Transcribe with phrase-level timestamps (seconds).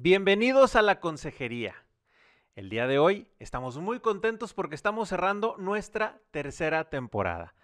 [0.00, 1.74] Bienvenidos a la consejería.
[2.54, 7.56] El día de hoy estamos muy contentos porque estamos cerrando nuestra tercera temporada.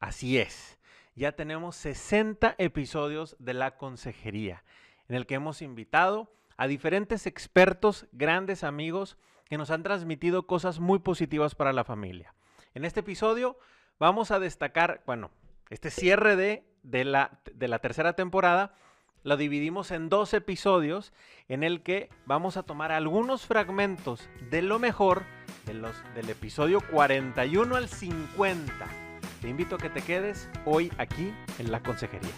[0.00, 0.80] Así es,
[1.14, 4.64] ya tenemos 60 episodios de la consejería,
[5.08, 10.80] en el que hemos invitado a diferentes expertos, grandes amigos, que nos han transmitido cosas
[10.80, 12.34] muy positivas para la familia.
[12.74, 13.60] En este episodio
[14.00, 15.30] vamos a destacar, bueno,
[15.70, 18.74] este cierre de, de, la, de la tercera temporada
[19.26, 21.12] lo dividimos en dos episodios
[21.48, 25.24] en el que vamos a tomar algunos fragmentos de lo mejor
[25.64, 28.72] de los, del episodio 41 al 50.
[29.40, 32.30] Te invito a que te quedes hoy aquí en la consejería.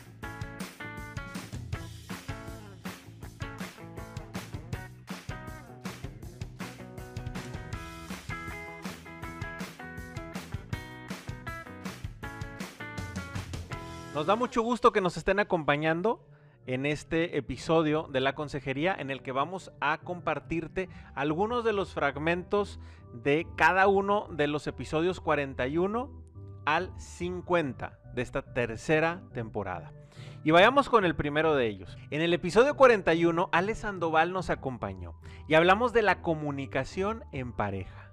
[14.14, 16.24] Nos da mucho gusto que nos estén acompañando
[16.68, 21.94] en este episodio de la consejería en el que vamos a compartirte algunos de los
[21.94, 22.78] fragmentos
[23.14, 26.10] de cada uno de los episodios 41
[26.66, 29.94] al 50 de esta tercera temporada.
[30.44, 31.96] Y vayamos con el primero de ellos.
[32.10, 35.14] En el episodio 41, Ale Sandoval nos acompañó
[35.48, 38.07] y hablamos de la comunicación en pareja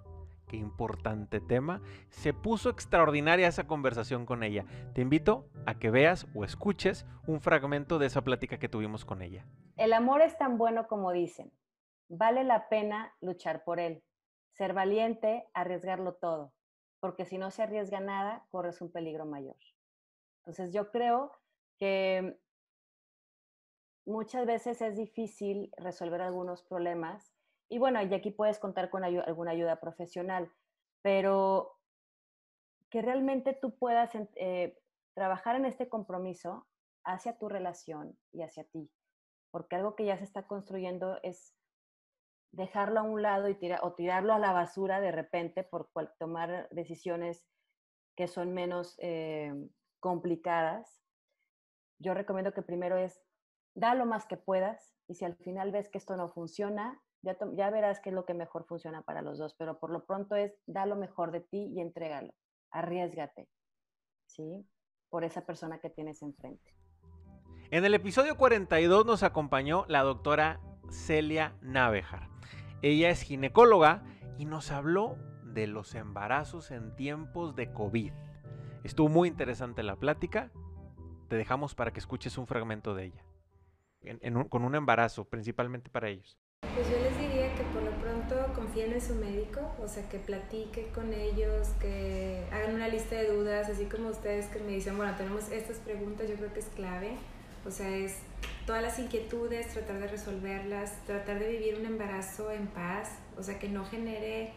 [0.46, 4.66] qué importante tema, se puso extraordinaria esa conversación con ella.
[4.94, 9.22] Te invito a que veas o escuches un fragmento de esa plática que tuvimos con
[9.22, 9.46] ella.
[9.78, 11.52] El amor es tan bueno como dicen.
[12.08, 14.04] Vale la pena luchar por él,
[14.52, 16.54] ser valiente, arriesgarlo todo,
[17.00, 19.58] porque si no se arriesga nada, corres un peligro mayor.
[20.40, 21.32] Entonces yo creo
[21.78, 22.38] que
[24.06, 27.35] muchas veces es difícil resolver algunos problemas
[27.70, 30.52] y bueno, y aquí puedes contar con alguna ayuda profesional,
[31.02, 31.80] pero
[32.90, 34.78] que realmente tú puedas eh,
[35.14, 36.68] trabajar en este compromiso
[37.04, 38.90] hacia tu relación y hacia ti,
[39.52, 41.56] porque algo que ya se está construyendo es
[42.52, 47.46] dejarlo a un lado y o tirarlo a la basura de repente por tomar decisiones
[48.16, 49.54] que son menos eh,
[50.00, 51.04] complicadas.
[52.00, 53.22] Yo recomiendo que primero es
[53.76, 57.70] da lo más que puedas y si al final ves que esto no funciona, ya,
[57.70, 60.54] verás qué es lo que mejor funciona para los dos, pero por lo pronto es
[60.66, 62.34] da lo mejor de ti y entrégalo,
[62.72, 63.50] arriesgate,
[64.28, 64.68] ¿sí?
[65.10, 66.76] Por esa persona que tienes enfrente.
[67.72, 72.30] En el episodio 42 nos acompañó la doctora Celia Navejar.
[72.82, 74.04] Ella es ginecóloga
[74.38, 78.14] y nos habló de los embarazos en tiempos de COVID.
[78.84, 80.52] Estuvo muy interesante la plática.
[81.28, 83.26] Te dejamos para que escuches un fragmento de ella.
[84.50, 86.38] con un embarazo, principalmente para ellos.
[86.76, 90.20] Pues yo les diría que por lo pronto confíen en su médico, o sea, que
[90.20, 94.98] platique con ellos, que hagan una lista de dudas, así como ustedes que me dicen,
[94.98, 97.12] bueno, tenemos estas preguntas, yo creo que es clave,
[97.66, 98.18] o sea, es
[98.66, 103.58] todas las inquietudes, tratar de resolverlas, tratar de vivir un embarazo en paz, o sea,
[103.58, 104.52] que no genere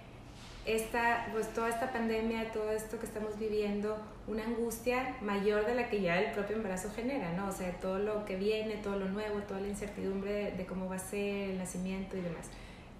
[0.68, 3.96] esta, pues toda esta pandemia, todo esto que estamos viviendo,
[4.26, 7.48] una angustia mayor de la que ya el propio embarazo genera, ¿no?
[7.48, 10.96] O sea, todo lo que viene, todo lo nuevo, toda la incertidumbre de, cómo va
[10.96, 12.48] a ser el nacimiento y demás.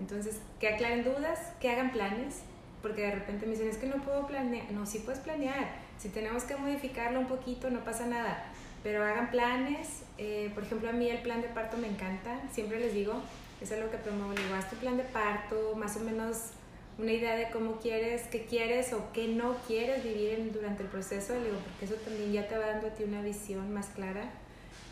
[0.01, 2.37] Entonces, que aclaren dudas, que hagan planes,
[2.81, 4.73] porque de repente me dicen, es que no puedo planear.
[4.73, 5.69] No, sí puedes planear.
[5.99, 8.47] Si tenemos que modificarlo un poquito, no pasa nada.
[8.83, 10.05] Pero hagan planes.
[10.17, 12.41] Eh, por ejemplo, a mí el plan de parto me encanta.
[12.51, 13.13] Siempre les digo,
[13.61, 14.33] es algo que promuevo.
[14.33, 16.53] digo, haz tu plan de parto, más o menos
[16.99, 21.33] una idea de cómo quieres, qué quieres o qué no quieres vivir durante el proceso,
[21.35, 24.31] digo, porque eso también ya te va dando a ti una visión más clara.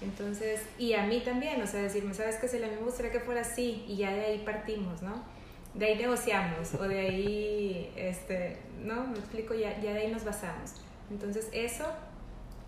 [0.00, 3.21] Entonces, y a mí también, o sea, decirme, sabes que si a mí me que
[3.21, 5.25] fuera así, y ya de ahí partimos, ¿no?
[5.75, 9.06] De ahí negociamos, o de ahí, este, ¿no?
[9.09, 10.75] Me explico, ya, ya de ahí nos basamos.
[11.11, 11.87] Entonces, eso.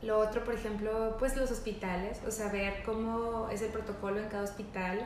[0.01, 4.29] Lo otro, por ejemplo, pues los hospitales, o sea, ver cómo es el protocolo en
[4.29, 5.01] cada hospital,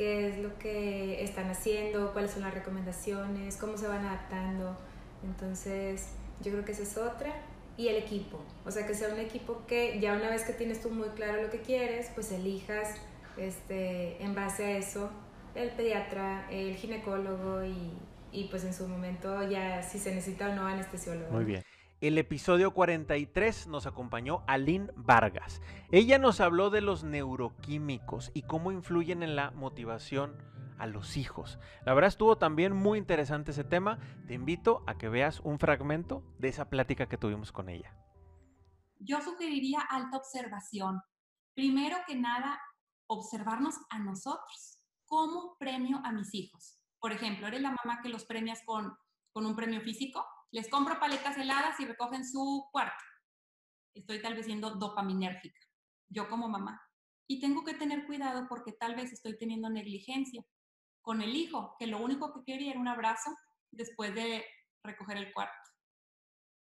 [0.00, 4.74] qué es lo que están haciendo, cuáles son las recomendaciones, cómo se van adaptando.
[5.22, 6.08] Entonces,
[6.40, 7.34] yo creo que esa es otra.
[7.76, 10.80] Y el equipo, o sea, que sea un equipo que ya una vez que tienes
[10.80, 12.94] tú muy claro lo que quieres, pues elijas
[13.36, 15.10] este, en base a eso
[15.54, 17.92] el pediatra, el ginecólogo y,
[18.32, 21.30] y pues en su momento ya si se necesita o no anestesiólogo.
[21.30, 21.62] Muy bien
[22.00, 25.60] el episodio 43 nos acompañó Aline Vargas.
[25.90, 30.34] Ella nos habló de los neuroquímicos y cómo influyen en la motivación
[30.78, 31.58] a los hijos.
[31.84, 33.98] La verdad estuvo también muy interesante ese tema.
[34.26, 37.94] Te invito a que veas un fragmento de esa plática que tuvimos con ella.
[38.98, 41.02] Yo sugeriría alta observación.
[41.54, 42.58] Primero que nada,
[43.08, 46.78] observarnos a nosotros como premio a mis hijos.
[46.98, 48.96] Por ejemplo, eres la mamá que los premias con,
[49.32, 53.04] con un premio físico, les compro paletas heladas y recogen su cuarto.
[53.94, 55.60] Estoy tal vez siendo dopaminérgica,
[56.08, 56.80] yo como mamá.
[57.26, 60.44] y tengo que tener cuidado porque tal vez estoy teniendo negligencia
[61.00, 63.30] con el hijo, que lo único que quería era un abrazo
[63.70, 64.44] después de
[64.84, 65.70] recoger el cuarto.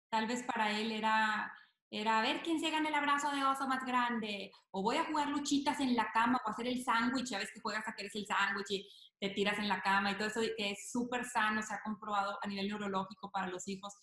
[0.09, 1.53] Tal vez para él era,
[1.89, 5.05] era a ver quién se gana el abrazo de oso más grande, o voy a
[5.05, 8.03] jugar luchitas en la cama o hacer el sándwich, a veces que juegas a que
[8.03, 8.89] eres el sándwich y
[9.19, 12.37] te tiras en la cama y todo eso que es súper sano, se ha comprobado
[12.41, 13.93] a nivel neurológico para los hijos.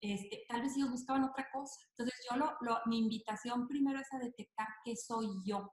[0.00, 1.80] Este, tal vez ellos buscaban otra cosa.
[1.90, 5.72] Entonces yo lo, mi invitación primero es a detectar qué soy yo,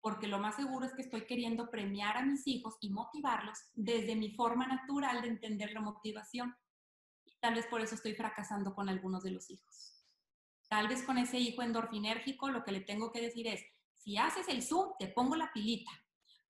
[0.00, 4.14] porque lo más seguro es que estoy queriendo premiar a mis hijos y motivarlos desde
[4.14, 6.54] mi forma natural de entender la motivación.
[7.24, 9.91] Y tal vez por eso estoy fracasando con algunos de los hijos.
[10.72, 13.62] Tal vez con ese hijo endorfinérgico lo que le tengo que decir es,
[13.98, 15.90] si haces el Zoom, te pongo la pilita.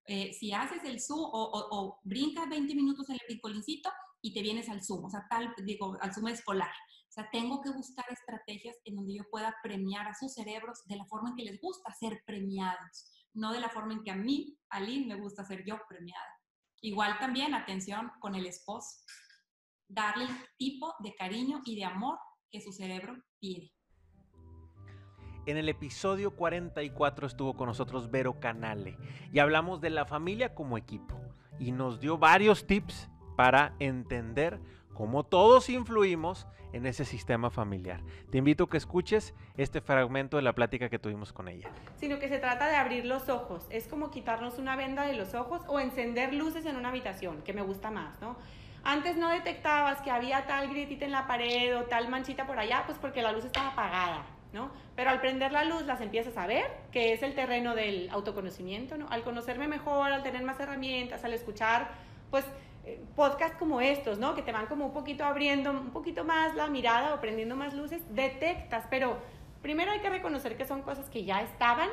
[0.05, 3.91] Eh, si haces el Zoom o, o, brincas 20 minutos en el bicolincito
[4.21, 6.71] y te vienes al Zoom, o sea, tal, digo, al Zoom escolar.
[6.71, 10.95] O sea, tengo que buscar estrategias en donde yo pueda premiar a sus cerebros de
[10.95, 14.17] la forma en que les gusta ser premiados, no de la forma en que a
[14.17, 16.39] mí, a Lynn, me gusta ser yo premiada.
[16.81, 18.99] Igual también, atención con el esposo,
[19.89, 22.21] darle el tipo de cariño y de amor
[22.53, 23.73] que su cerebro pide.
[25.45, 28.97] En el episodio 44 estuvo con nosotros Vero Canale
[29.33, 31.21] y hablamos de la familia como equipo
[31.59, 34.61] y nos dio varios tips para entender
[34.95, 38.03] cómo todos influimos en ese sistema familiar.
[38.31, 41.71] Te invito a que escuches este fragmento de la plática que tuvimos con ella.
[41.97, 43.67] Sino que se trata de abrir los ojos.
[43.69, 47.53] Es como quitarnos una venda de los ojos o encender luces en una habitación, que
[47.53, 48.37] me gusta más, ¿no?
[48.85, 52.83] Antes no detectabas que había tal gritita en la pared o tal manchita por allá,
[52.87, 54.71] pues porque la luz estaba apagada, ¿no?
[54.97, 58.97] Pero al prender la luz las empiezas a ver, que es el terreno del autoconocimiento,
[58.97, 59.07] ¿no?
[59.09, 61.91] Al conocerme mejor, al tener más herramientas, al escuchar,
[62.31, 62.45] pues
[62.85, 64.35] eh, podcast como estos, ¿no?
[64.35, 67.75] Que te van como un poquito abriendo un poquito más la mirada o prendiendo más
[67.75, 69.19] luces, detectas, pero
[69.63, 71.89] primero hay que reconocer que son cosas que ya estaban,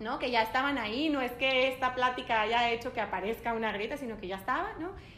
[0.00, 0.18] ¿no?
[0.18, 3.96] Que ya estaban ahí, no es que esta plática haya hecho que aparezca una grieta,
[3.96, 4.70] sino que ya estaba.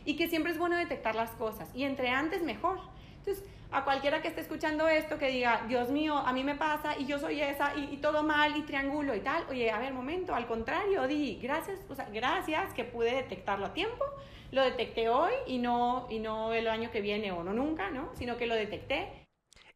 [0.05, 2.79] Y que siempre es bueno detectar las cosas, y entre antes mejor.
[3.19, 6.99] Entonces, a cualquiera que esté escuchando esto, que diga, Dios mío, a mí me pasa
[6.99, 10.35] y yo soy esa y, todo mal y triángulo y tal, oye, a ver, momento,
[10.35, 11.79] al contrario, di, gracias,
[12.13, 14.05] gracias que pude detectarlo a tiempo,
[14.51, 18.11] lo detecté hoy y no, y no el año que viene o no nunca, ¿no?
[18.15, 19.29] Sino que lo detecté.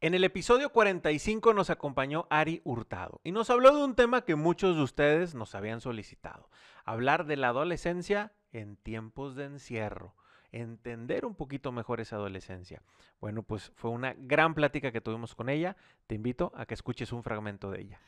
[0.02, 4.34] En el episodio 45 nos acompañó Ari Hurtado y nos habló de un tema que
[4.34, 6.50] muchos de ustedes nos habían solicitado,
[6.84, 10.14] hablar de la adolescencia en tiempos de encierro,
[10.52, 12.82] entender un poquito mejor esa adolescencia.
[13.20, 15.76] Bueno, pues fue una gran plática que tuvimos con ella,
[16.06, 18.00] te invito a que escuches un fragmento de ella.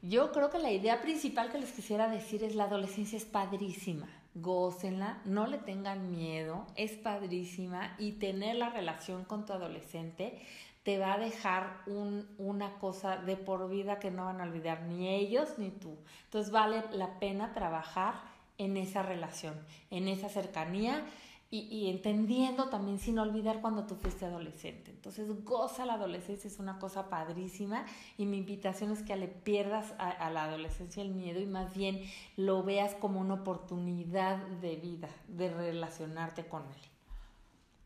[0.00, 4.08] Yo creo que la idea principal que les quisiera decir es la adolescencia es padrísima
[4.34, 10.40] gócenla, no le tengan miedo, es padrísima y tener la relación con tu adolescente
[10.82, 15.08] te va a dejar una cosa de por vida que no van a olvidar ni
[15.08, 15.98] ellos ni tú.
[16.24, 18.14] Entonces vale la pena trabajar
[18.56, 19.54] en esa relación,
[19.90, 21.04] en esa cercanía
[21.50, 24.90] y, entendiendo también sin olvidar cuando tú fuiste adolescente.
[24.90, 27.86] Entonces, goza la adolescencia, es una cosa padrísima
[28.18, 32.02] y mi invitación es que le pierdas a, la adolescencia el miedo y más bien
[32.36, 36.90] lo veas como una oportunidad de vida, de relacionarte con él.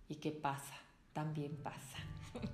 [0.08, 0.74] ¿Y qué pasa?
[1.12, 1.98] También pasa.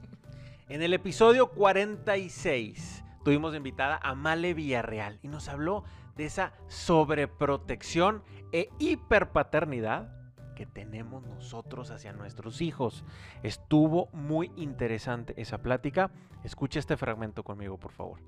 [0.71, 5.83] En el episodio 46 tuvimos invitada a Male Villarreal y nos habló
[6.15, 8.23] de esa sobreprotección
[8.53, 10.18] e hiperpaternidad
[10.59, 13.05] que tenemos nosotros hacia nuestros hijos.
[13.45, 16.11] Estuvo muy interesante esa plática.
[16.43, 18.19] Escucha este fragmento conmigo, por favor.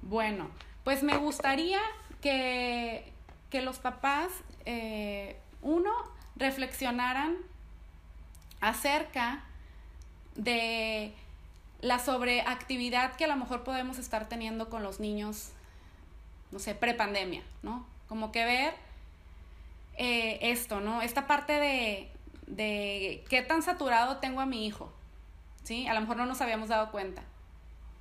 [0.00, 0.48] Bueno,
[0.84, 1.80] pues me gustaría
[2.20, 3.12] que,
[3.50, 4.30] que los papás,
[4.64, 5.90] eh, uno,
[6.36, 7.34] reflexionaran
[8.60, 9.42] acerca
[10.36, 11.14] de
[11.80, 15.50] la sobreactividad que a lo mejor podemos estar teniendo con los niños,
[16.52, 17.84] no sé, prepandemia, ¿no?
[18.06, 18.85] Como que ver
[19.96, 21.00] eh, esto, ¿no?
[21.00, 22.10] Esta parte de,
[22.46, 24.92] de qué tan saturado tengo a mi hijo,
[25.64, 25.86] ¿sí?
[25.86, 27.22] A lo mejor no nos habíamos dado cuenta,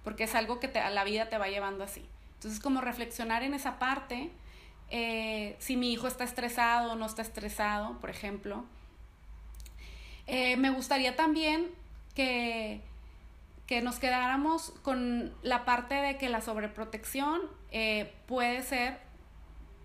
[0.03, 2.05] porque es algo que a la vida te va llevando así.
[2.35, 4.29] Entonces, como reflexionar en esa parte,
[4.91, 8.65] eh, si mi hijo está estresado o no está estresado, por ejemplo.
[10.27, 11.69] Eh, me gustaría también
[12.13, 12.81] que,
[13.67, 17.41] que, nos quedáramos con la parte de que la sobreprotección
[18.25, 19.04] puede ser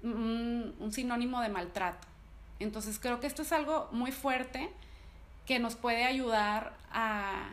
[0.03, 2.07] un, sinónimo de maltrato.
[2.59, 4.71] Entonces creo que esto es algo muy fuerte
[5.47, 7.51] que nos puede ayudar a,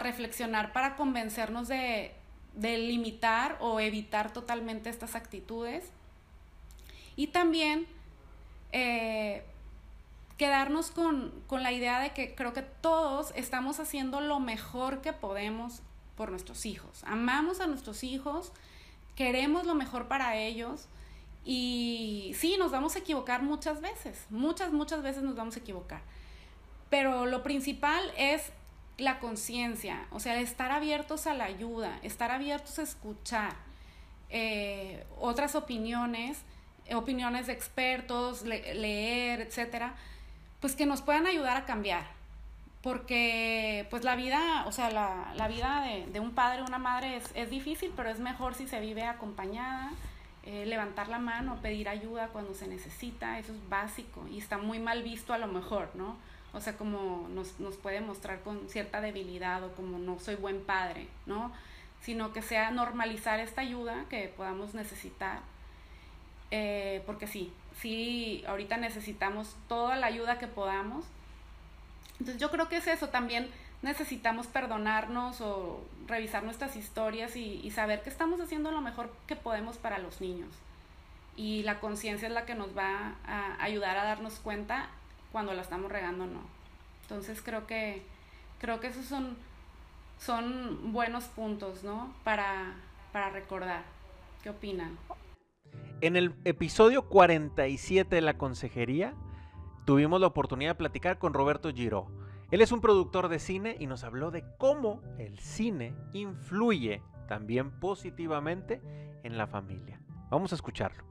[0.00, 2.14] reflexionar para convencernos de,
[2.60, 5.84] limitar o evitar totalmente estas actitudes.
[7.16, 7.86] Y también
[8.72, 9.44] eh,
[10.36, 15.12] quedarnos con, con, la idea de que creo que todos estamos haciendo lo mejor que
[15.12, 15.82] podemos
[16.16, 17.04] por nuestros hijos.
[17.04, 18.52] Amamos a nuestros hijos,
[19.14, 20.88] queremos lo mejor para ellos
[21.44, 26.00] Y sí, nos vamos a equivocar muchas veces, muchas, muchas veces nos vamos a equivocar.
[26.88, 28.50] Pero lo principal es
[28.96, 33.54] la conciencia, o sea, estar abiertos a la ayuda, estar abiertos a escuchar
[34.30, 36.38] eh, otras opiniones,
[36.94, 39.94] opiniones de expertos, leer, etcétera,
[40.60, 42.06] pues que nos puedan ayudar a cambiar.
[42.82, 47.24] Porque pues la vida, o sea, la, vida de, un padre o una madre es,
[47.34, 49.90] es difícil, pero es mejor si se vive acompañada
[50.46, 54.78] eh, levantar la mano, pedir ayuda cuando se necesita, eso es básico y está muy
[54.78, 56.16] mal visto a lo mejor, ¿no?
[56.52, 60.62] O sea, como nos, nos puede mostrar con cierta debilidad o como no soy buen
[60.62, 61.50] padre, ¿no?
[62.02, 65.40] Sino que sea normalizar esta ayuda que podamos necesitar.
[66.50, 71.06] Eh, porque sí, sí, ahorita necesitamos toda la ayuda que podamos.
[72.20, 73.48] Entonces yo creo que es eso también
[73.84, 79.76] necesitamos perdonarnos o revisar nuestras historias y, saber que estamos haciendo lo mejor que podemos
[79.76, 80.48] para los niños.
[81.36, 84.88] Y la conciencia es la que nos va a ayudar a darnos cuenta
[85.32, 86.40] cuando la estamos regando o no.
[87.02, 88.02] Entonces creo que,
[88.58, 89.36] creo que esos son,
[90.18, 92.14] son buenos puntos, ¿no?
[92.24, 92.72] Para,
[93.12, 93.82] para recordar.
[94.42, 94.96] ¿Qué opinan?
[96.00, 99.12] En el episodio 47 de la consejería
[99.84, 103.86] tuvimos la oportunidad de platicar con Roberto Giro él es un productor de cine y
[103.86, 108.80] nos habló de cómo el cine influye también positivamente
[109.22, 110.00] en la familia.
[110.30, 111.04] Vamos a escucharlo.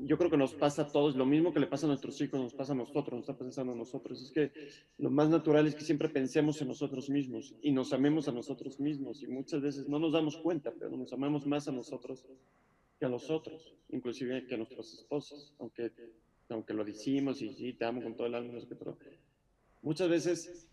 [0.00, 2.40] Yo creo que nos pasa a todos, lo mismo que le pasa a nuestros hijos,
[2.40, 4.20] nos pasa a nosotros, nos está pensando a nosotros.
[4.20, 4.52] Es que
[4.98, 8.80] lo más natural es que siempre pensemos en nosotros mismos y nos amemos a nosotros
[8.80, 12.26] mismos y muchas veces no nos damos cuenta, pero nos amamos más a nosotros
[12.98, 15.92] que a los otros, inclusive que a nuestras esposas, aunque,
[16.48, 18.98] aunque lo decimos y sí, te amo con todo el alma, pero
[19.84, 20.66] muchas veces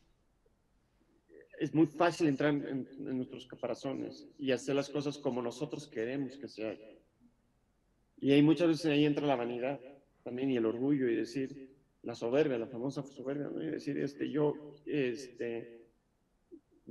[1.60, 6.48] es muy fácil entrar en, nuestros caparazones y hacer las cosas como nosotros queremos que
[6.48, 6.90] se hagan.
[8.20, 9.80] Y hay muchas veces ahí entra la vanidad
[10.24, 11.70] también y el orgullo y decir
[12.04, 15.86] la soberbia, la famosa soberbia, y decir, este, yo, este,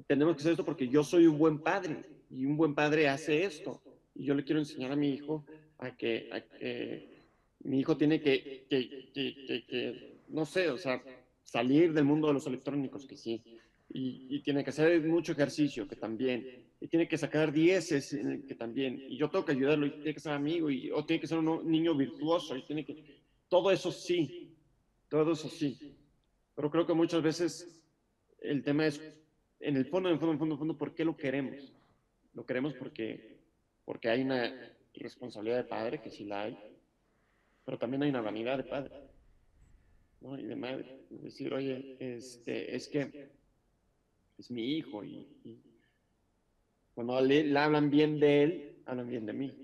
[0.06, 3.44] tenemos que hacer esto porque yo soy un buen padre y un buen padre hace
[3.44, 3.82] esto.
[4.14, 5.44] Y yo le quiero enseñar a mi hijo
[5.78, 7.24] a que, a que
[7.64, 11.02] mi hijo tiene que, que, que, que, no sé, o sea,
[11.44, 13.42] salir del mundo de los electrónicos, que sí,
[13.92, 18.16] y, tiene que hacer mucho ejercicio, que también, y tiene que sacar dieces,
[18.46, 21.20] que también, y yo tengo que ayudarlo, y tiene que ser amigo, y, o tiene
[21.20, 24.54] que ser un niño virtuoso, y tiene que, todo eso sí,
[25.08, 25.96] todo eso sí,
[26.54, 27.84] pero creo que muchas veces
[28.40, 29.00] el tema es,
[29.58, 31.72] en el fondo, en el fondo, en el fondo, en fondo, ¿por qué lo queremos?
[32.34, 33.40] Lo queremos porque,
[33.84, 34.52] porque hay una
[34.94, 36.58] responsabilidad de padre, que sí la hay,
[37.64, 38.94] pero también hay una vanidad de padre,
[40.20, 40.38] ¿no?
[40.38, 43.30] Y de madre, decir, oye, este, es que
[44.38, 45.26] es mi hijo y,
[46.94, 49.54] cuando le, hablan bien de él, hablan bien de mí.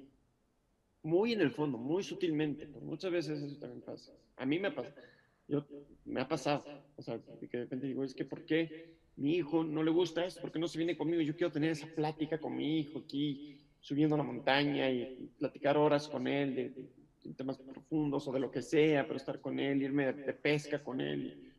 [1.03, 4.13] Muy en el fondo, muy sutilmente, muchas veces eso también pasa.
[4.37, 6.65] A mí me ha pasado,
[6.97, 10.25] o sea, que de repente digo, es que ¿por qué mi hijo no le gusta
[10.25, 10.41] esto?
[10.41, 11.23] ¿Por qué no se viene conmigo?
[11.23, 16.09] Yo quiero tener esa plática con mi hijo aquí, subiendo la montaña y, platicar horas
[16.09, 16.89] con él de,
[17.35, 21.01] temas profundos o de lo que sea, pero estar con él, irme de, pesca con
[21.01, 21.53] él.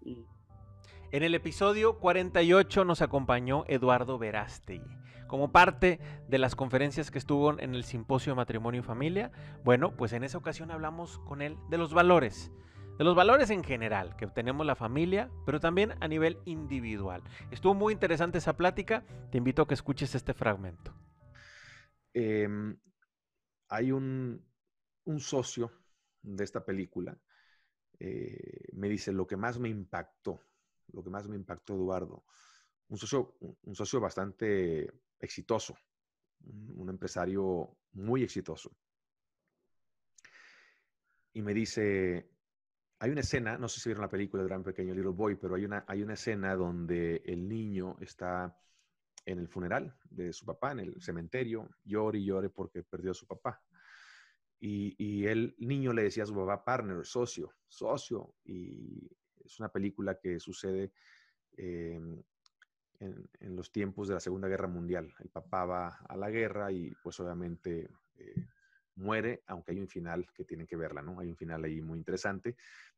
[0.00, 0.24] y
[1.12, 4.96] en el episodio 48 nos acompañó Eduardo Verástegui.
[5.26, 9.30] Como parte de las conferencias que estuvo en el Simposio Matrimonio y Familia,
[9.62, 12.50] bueno, pues en esa ocasión hablamos con él de los valores.
[12.96, 17.22] De los valores en general que tenemos la familia, pero también a nivel individual.
[17.50, 19.04] Estuvo muy interesante esa plática.
[19.30, 20.94] Te invito a que escuches este fragmento.
[22.14, 22.78] Em,
[23.68, 24.42] hay un,
[25.20, 25.70] socio
[26.22, 27.18] de esta película.
[27.98, 30.40] Eh, me dice, lo que más me impactó
[30.92, 32.24] lo que más me impactó, Eduardo.
[32.88, 35.76] Un socio, un socio bastante exitoso,
[36.40, 38.76] un empresario muy exitoso.
[41.32, 42.30] Y me dice,
[42.98, 45.54] hay una escena, no sé si vieron la película de Gran Pequeño Little Boy, pero
[45.54, 48.54] hay una, hay una escena donde el niño está
[49.24, 53.14] en el funeral de su papá, en el cementerio, llore y llore porque perdió a
[53.14, 53.62] su papá.
[54.64, 59.10] Y, y, el niño le decía a su papá, partner, socio, socio, y
[59.44, 60.92] es una película que sucede
[61.56, 62.22] em,
[63.00, 65.12] en, los tiempos de la Segunda Guerra Mundial.
[65.18, 68.46] El papá va a la guerra y pues obviamente eh,
[68.94, 71.18] muere, aunque hay un final que tienen que verla, ¿no?
[71.18, 72.54] Hay un final ahí muy interesante.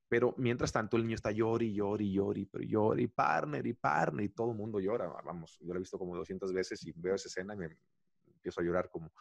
[0.07, 4.29] Pero mientras tanto el niño está llori, llori, llori, pero llori, partner y partner y
[4.29, 5.07] todo el mundo llora.
[5.25, 7.79] Vamos, yo lo he visto como 200 veces y veo esa escena y me
[8.27, 9.15] empiezo a llorar como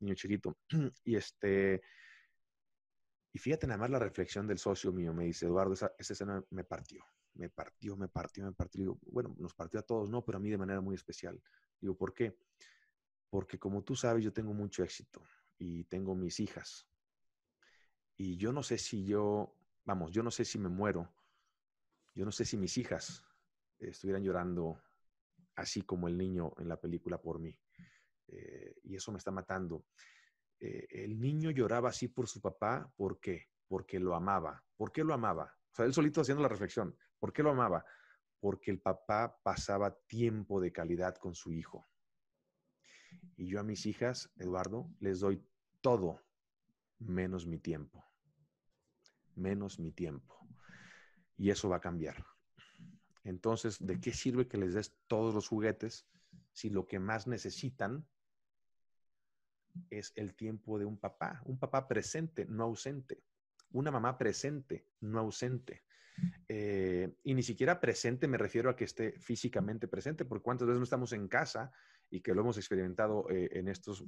[0.00, 0.56] niño chiquito.
[1.04, 1.82] Y este,
[3.36, 6.64] y fíjate nada más la reflexión del socio mío, me dice, Eduardo, esa, escena me
[6.64, 8.80] partió, me partió, me partió, me partió.
[8.80, 11.38] Digo, bueno, nos partió a todos, no, pero a mí de manera muy especial.
[11.78, 12.38] Digo, ¿por qué?
[13.28, 15.22] Porque como tú sabes, yo tengo mucho éxito
[15.58, 16.88] y tengo mis hijas.
[18.16, 21.12] Y yo no sé si yo, vamos, yo no sé si me muero,
[22.14, 23.22] yo no sé si mis hijas
[23.78, 24.80] estuvieran llorando
[25.56, 27.54] así como el niño en la película por mí.
[28.28, 29.84] Eh, y eso me está matando.
[30.58, 33.48] Eh, el niño lloraba así por su papá, ¿por qué?
[33.68, 34.62] Porque lo amaba.
[34.76, 35.44] ¿Por qué lo amaba?
[35.44, 36.96] O sea, él solito haciendo la reflexión.
[37.18, 37.84] ¿Por qué lo amaba?
[38.40, 41.88] Porque el papá pasaba tiempo de calidad con su hijo.
[43.36, 45.42] Y yo a mis hijas, Eduardo, les doy
[45.80, 46.22] todo
[46.98, 48.04] menos mi tiempo.
[49.34, 50.38] Menos mi tiempo.
[51.36, 52.24] Y eso va a cambiar.
[53.24, 56.06] Entonces, ¿de qué sirve que les des todos los juguetes
[56.52, 58.06] si lo que más necesitan
[59.90, 61.42] es el tiempo de un papá?
[61.44, 63.22] Un papá presente, no ausente.
[63.72, 65.84] Una mamá presente, no ausente.
[66.48, 70.78] Eh, y ni siquiera presente me refiero a que esté físicamente presente, porque cuántas veces
[70.78, 71.72] no estamos en casa
[72.08, 74.04] y que lo hemos experimentado eh, en, estos,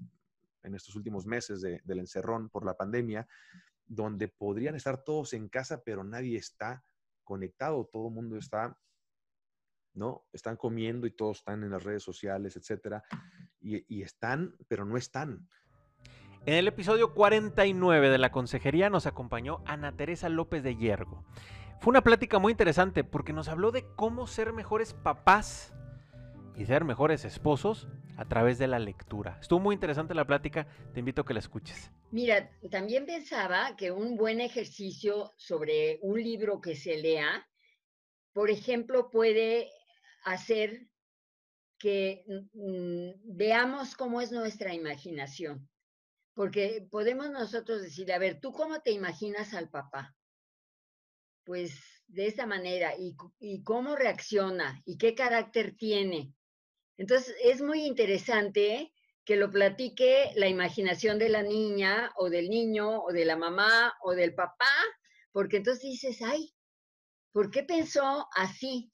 [0.63, 3.29] en estos últimos meses del encerrón por la pandemia,
[3.85, 6.85] donde podrían estar todos en casa, pero nadie está
[7.25, 8.79] conectado, todo el mundo está,
[9.95, 10.27] ¿no?
[10.33, 13.03] Están comiendo y todos están en las redes sociales, etcétera,
[13.61, 15.49] y están, pero no están.
[16.47, 21.25] En el episodio 49 de la consejería nos acompañó Ana Teresa López de Yergo.
[21.81, 25.75] Fue una plática muy interesante porque nos habló de cómo ser mejores papás
[26.57, 29.39] y ser mejores esposos a través de la lectura.
[29.41, 31.91] Estuvo muy interesante la plática, te invito a que la escuches.
[32.11, 37.47] Mira, también pensaba que un buen ejercicio sobre un libro que se lea,
[38.33, 39.69] por ejemplo, puede
[40.25, 40.89] hacer
[41.79, 45.69] que mm, veamos cómo es nuestra imaginación.
[46.39, 50.15] Porque podemos nosotros decir, a ver, ¿tú cómo te imaginas al papá?
[51.43, 51.73] Pues
[52.07, 56.33] de esa manera, y, y cómo reacciona, y qué carácter tiene,
[56.97, 58.93] entonces, es muy interesante
[59.25, 63.97] que lo platique la imaginación de la niña o del niño o de la mamá
[64.03, 64.71] o del papá,
[65.33, 66.55] porque entonces dices, ay,
[67.33, 68.93] ¿por qué pensó así?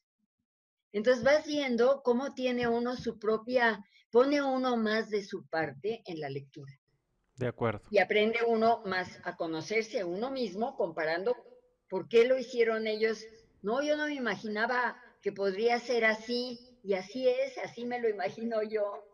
[0.92, 6.20] Entonces vas viendo cómo tiene uno su propia, pone uno más de su parte en
[6.20, 6.72] la lectura.
[7.36, 7.82] De acuerdo.
[7.90, 11.36] Y aprende uno más a conocerse a uno mismo comparando
[11.88, 13.24] por qué lo hicieron ellos.
[13.62, 18.08] No, yo no me imaginaba que podría ser así, y así es, así me lo
[18.08, 19.04] imagino yo.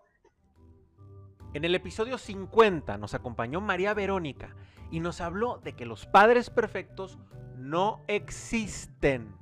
[1.54, 4.54] En el episodio 50 nos acompañó María Verónica
[4.90, 7.18] y nos habló de que los padres perfectos
[7.56, 9.34] no existen.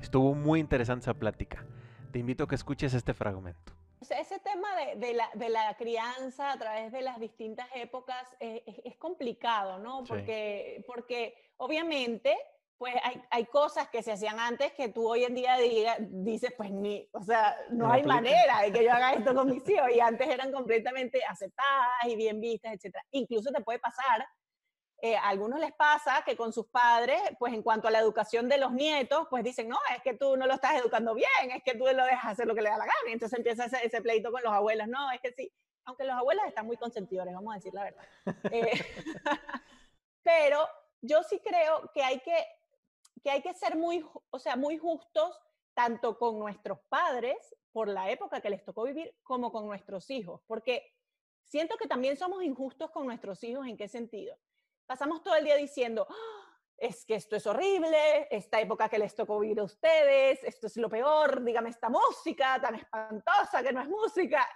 [0.00, 1.64] Estuvo muy interesante esa plática.
[2.10, 3.71] Te invito a que escuches este fragmento.
[4.10, 10.04] Ese tema de, la, crianza a través de las distintas épocas eh, es, complicado, ¿no?
[10.04, 12.36] Porque, porque obviamente
[12.82, 12.96] pues
[13.30, 15.56] hay, cosas que se hacían antes que tú hoy en día
[16.00, 19.62] dices, pues ni, o sea, no, hay manera de que yo haga esto con mis
[19.68, 22.96] hijos y antes eran completamente aceptadas y bien vistas, etc.
[23.12, 24.26] Incluso te puede pasar,
[25.02, 28.48] eh, a algunos les pasa que con sus padres, pues en cuanto a la educación
[28.48, 31.62] de los nietos, pues dicen, no, es que tú no lo estás educando bien, es
[31.62, 33.08] que tú lo dejas hacer lo que le da la gana.
[33.08, 35.52] Y entonces empieza ese, pleito con los abuelos, no, es que sí,
[35.84, 38.04] aunque los abuelos están muy consentidores, vamos a decir la verdad.
[38.52, 38.72] Eh,
[40.22, 40.66] pero
[41.00, 42.32] yo sí creo que hay que
[43.22, 45.38] que hay que ser muy, o sea, muy justos
[45.74, 47.36] tanto con nuestros padres
[47.72, 50.92] por la época que les tocó vivir como con nuestros hijos, porque
[51.44, 54.36] siento que también somos injustos con nuestros hijos en qué sentido.
[54.92, 56.54] Pasamos todo el día diciendo, ¡Ah!
[56.76, 60.76] es que esto es horrible, esta época que les tocó vivir a ustedes, esto es
[60.76, 64.46] lo peor, dígame esta música tan espantosa que no es música.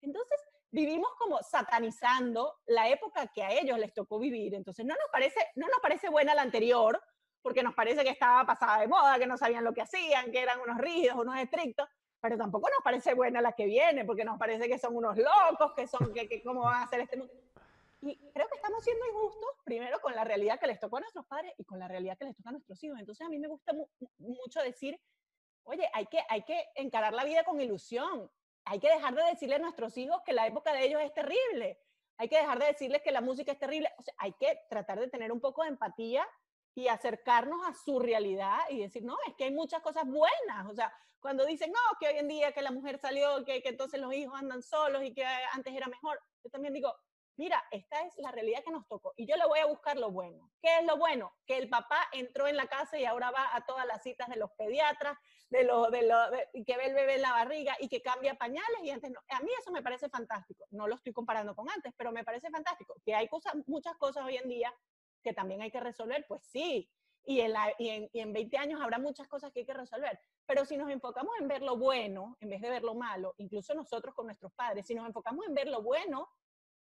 [0.00, 4.54] Entonces, vivimos como satanizando la época que a ellos les tocó vivir.
[4.54, 6.98] Entonces, no nos parece, no nos parece buena la anterior,
[7.42, 10.40] porque nos parece que estaba pasada de moda, que no sabían lo que hacían, que
[10.40, 11.86] eran unos rígidos, unos estrictos,
[12.18, 15.74] pero tampoco nos parece buena la que viene, porque nos parece que son unos locos,
[15.76, 17.34] que son, que, que cómo van a hacer este mundo.
[18.02, 21.24] Y creo que estamos siendo injustos, primero con la realidad que les tocó a nuestros
[21.26, 22.98] padres y con la realidad que les toca a nuestros hijos.
[22.98, 23.72] Entonces a mí me gusta
[24.18, 25.00] mucho decir,
[25.62, 28.28] oye, hay que, hay que encarar la vida con ilusión.
[28.64, 31.78] Hay que dejar de decirle a nuestros hijos que la época de ellos es terrible.
[32.18, 33.88] Hay que dejar de decirles que la música es terrible.
[33.96, 36.26] O sea, hay que tratar de tener un poco de empatía
[36.74, 40.68] y acercarnos a su realidad y decir, no, es que hay muchas cosas buenas.
[40.68, 43.68] O sea, cuando dicen, no, que hoy en día que la mujer salió, que, que
[43.68, 46.92] entonces los hijos andan solos y que antes era mejor, yo también digo,
[47.36, 50.10] mira, esta es la realidad que nos tocó y yo le voy a buscar lo
[50.10, 50.50] bueno.
[50.60, 51.32] ¿Qué es lo bueno?
[51.46, 54.36] Que el papá entró en la casa y ahora va a todas las citas de
[54.36, 55.18] los pediatras,
[55.50, 56.30] de los, de los,
[56.66, 59.20] que ve el bebé en la barriga y que cambia pañales y antes no.
[59.28, 60.66] A mí eso me parece fantástico.
[60.70, 62.94] No lo estoy comparando con antes, pero me parece fantástico.
[63.04, 64.72] Que hay cosas, muchas cosas hoy en día
[65.22, 66.90] que también hay que resolver, pues sí.
[67.24, 70.18] Y en, y, en, 20 años habrá muchas cosas que hay que resolver.
[70.44, 73.74] Pero si nos enfocamos en ver lo bueno, en vez de ver lo malo, incluso
[73.74, 76.28] nosotros con nuestros padres, si nos enfocamos en ver lo bueno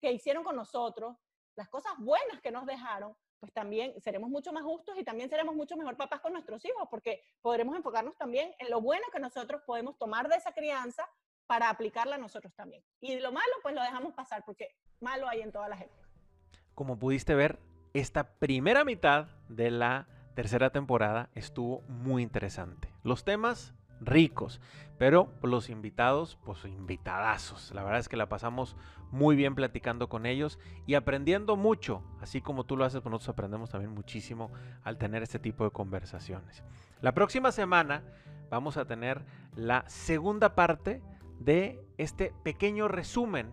[0.02, 1.16] que hicieron con nosotros,
[1.56, 5.56] las cosas buenas que nos dejaron, pues también seremos mucho más justos y también seremos
[5.56, 9.62] mucho mejor papás con nuestros hijos, porque podremos enfocarnos también en lo bueno que nosotros
[9.66, 11.08] podemos tomar de esa crianza
[11.48, 12.84] para aplicarla a nosotros también.
[13.00, 16.08] Y lo malo, pues lo dejamos pasar, porque malo hay en todas las épocas.
[16.76, 17.60] Como pudiste ver,
[17.94, 22.94] esta primera mitad de la tercera temporada estuvo muy interesante.
[23.04, 24.60] Los temas ricos,
[24.98, 27.72] pero los invitados, pues invitadazos.
[27.74, 28.76] La verdad es que la pasamos
[29.12, 33.34] muy bien platicando con ellos y aprendiendo mucho, así como tú lo haces, pues nosotros
[33.34, 34.52] aprendemos también muchísimo
[34.84, 36.64] al tener este tipo de conversaciones.
[37.02, 38.04] La próxima semana
[38.50, 39.24] vamos a tener
[39.56, 41.02] la segunda parte
[41.40, 43.52] de este pequeño resumen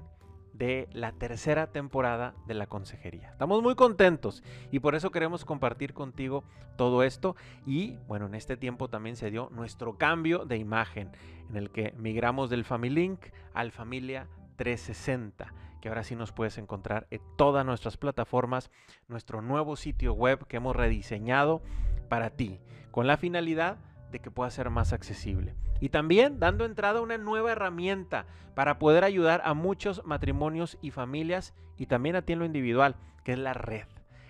[0.58, 3.30] de la tercera temporada de la consejería.
[3.30, 4.42] Estamos muy contentos
[4.72, 6.44] y por eso queremos compartir contigo
[6.76, 11.12] todo esto y bueno, en este tiempo también se dio nuestro cambio de imagen
[11.48, 13.16] en el que migramos del Family
[13.54, 18.70] al Familia 360 que ahora sí nos puedes encontrar en todas nuestras plataformas,
[19.06, 21.62] nuestro nuevo sitio web que hemos rediseñado
[22.08, 23.78] para ti, con la finalidad
[24.10, 25.54] de que pueda ser más accesible.
[25.80, 30.90] Y también dando entrada a una nueva herramienta para poder ayudar a muchos matrimonios y
[30.90, 33.86] familias y también a ti en lo individual, que es la red.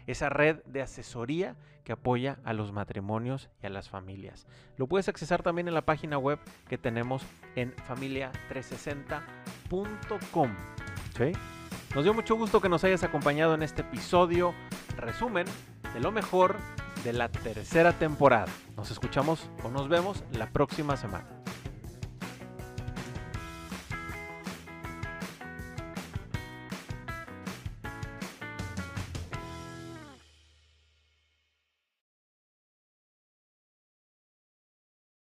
[0.06, 4.46] Esa red de asesoría que apoya a los matrimonios y a las familias.
[4.76, 6.38] Lo puedes accesar también en la página web
[6.68, 7.22] que tenemos
[7.56, 10.50] en familia360.com.
[11.94, 14.52] Nos dio mucho gusto que nos hayas acompañado en este episodio
[14.98, 15.46] resumen
[15.94, 16.56] de lo mejor
[17.04, 18.46] de la tercera temporada.
[18.76, 21.37] Nos escuchamos o nos vemos la próxima semana.